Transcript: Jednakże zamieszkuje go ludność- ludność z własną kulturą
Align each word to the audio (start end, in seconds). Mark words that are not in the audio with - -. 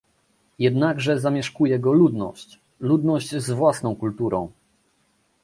Jednakże 0.59 1.19
zamieszkuje 1.19 1.79
go 1.79 1.91
ludność- 1.93 2.59
ludność 2.89 3.35
z 3.35 3.51
własną 3.51 3.95
kulturą 3.95 4.51